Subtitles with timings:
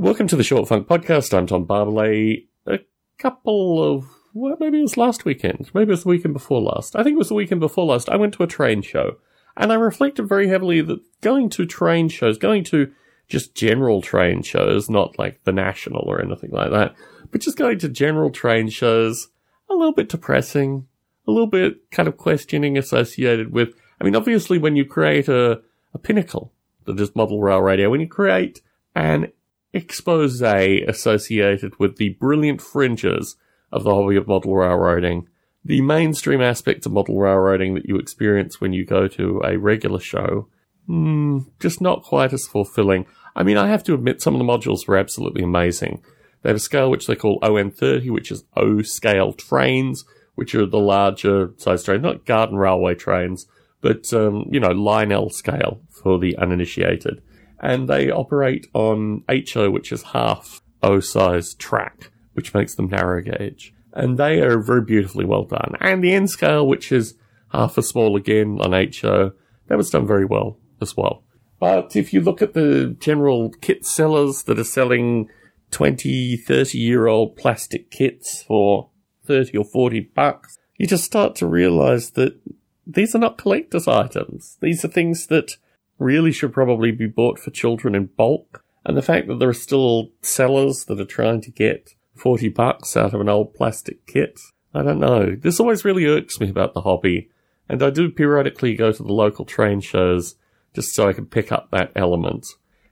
[0.00, 1.36] Welcome to the Short Funk Podcast.
[1.36, 2.46] I'm Tom Barbalet.
[2.66, 2.78] A
[3.18, 5.70] couple of, well, maybe it was last weekend.
[5.74, 6.96] Maybe it was the weekend before last.
[6.96, 8.08] I think it was the weekend before last.
[8.08, 9.18] I went to a train show.
[9.58, 12.90] And I reflected very heavily that going to train shows, going to
[13.28, 16.94] just general train shows, not like the National or anything like that,
[17.30, 19.28] but just going to general train shows,
[19.68, 20.86] a little bit depressing,
[21.28, 25.60] a little bit kind of questioning associated with, I mean, obviously when you create a,
[25.92, 26.54] a pinnacle
[26.86, 28.62] that is model rail radio, when you create
[28.94, 29.30] an
[29.72, 33.36] expose associated with the brilliant fringes
[33.72, 35.28] of the hobby of model railroading,
[35.64, 40.00] the mainstream aspects of model railroading that you experience when you go to a regular
[40.00, 40.48] show,
[40.88, 43.06] mm, just not quite as fulfilling.
[43.36, 46.02] I mean, I have to admit some of the modules were absolutely amazing.
[46.42, 50.66] They have a scale which they call ON30, which is O scale trains, which are
[50.66, 53.46] the larger size trains, not garden railway trains,
[53.82, 57.22] but, um, you know, Lionel scale for the uninitiated
[57.60, 63.22] and they operate on HO, which is half O size track, which makes them narrow
[63.22, 63.74] gauge.
[63.92, 65.74] And they are very beautifully well done.
[65.80, 67.14] And the N scale, which is
[67.52, 69.32] half as small again on HO,
[69.66, 71.22] that was done very well as well.
[71.58, 75.28] But if you look at the general kit sellers that are selling
[75.70, 78.88] 20, 30 year old plastic kits for
[79.26, 82.40] 30 or 40 bucks, you just start to realize that
[82.86, 84.56] these are not collector's items.
[84.60, 85.56] These are things that
[86.00, 88.64] really should probably be bought for children in bulk.
[88.84, 92.96] And the fact that there are still sellers that are trying to get 40 bucks
[92.96, 94.40] out of an old plastic kit,
[94.74, 95.36] I don't know.
[95.36, 97.30] This always really irks me about the hobby.
[97.68, 100.34] And I do periodically go to the local train shows
[100.74, 102.46] just so I can pick up that element.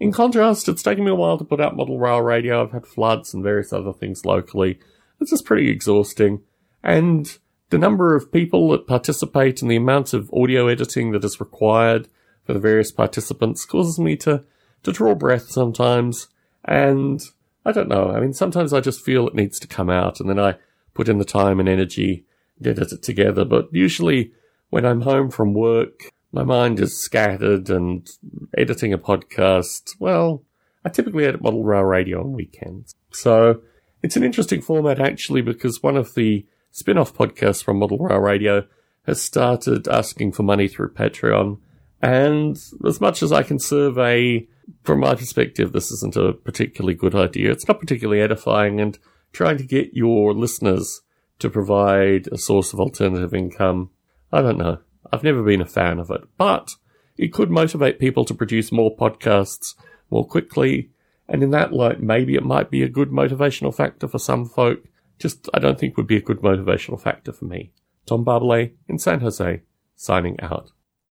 [0.00, 2.62] In contrast, it's taken me a while to put out model rail radio.
[2.62, 4.80] I've had floods and various other things locally.
[5.20, 6.42] It's just pretty exhausting.
[6.82, 7.38] And
[7.70, 12.08] the number of people that participate and the amount of audio editing that is required
[12.44, 14.44] for the various participants causes me to,
[14.82, 16.28] to draw breath sometimes.
[16.64, 17.20] And
[17.64, 18.10] I don't know.
[18.10, 20.56] I mean, sometimes I just feel it needs to come out and then I
[20.92, 22.24] put in the time and energy,
[22.64, 23.44] edit it together.
[23.44, 24.32] But usually
[24.70, 28.08] when I'm home from work, my mind is scattered and
[28.56, 30.42] editing a podcast, well,
[30.84, 32.94] I typically edit Model Rail Radio on weekends.
[33.10, 33.62] So
[34.02, 38.66] it's an interesting format actually because one of the spin-off podcasts from Model Rail Radio
[39.06, 41.58] has started asking for money through Patreon
[42.04, 44.46] and as much as I can survey,
[44.82, 47.50] from my perspective, this isn't a particularly good idea.
[47.50, 48.98] It's not particularly edifying, and
[49.32, 51.00] trying to get your listeners
[51.38, 53.88] to provide a source of alternative income,
[54.30, 54.80] I don't know.
[55.10, 56.74] I've never been a fan of it, but
[57.16, 59.74] it could motivate people to produce more podcasts
[60.10, 60.90] more quickly.
[61.26, 64.80] And in that light, maybe it might be a good motivational factor for some folk.
[65.18, 67.72] Just, I don't think would be a good motivational factor for me.
[68.04, 69.62] Tom Barbalet in San Jose,
[69.96, 70.70] signing out.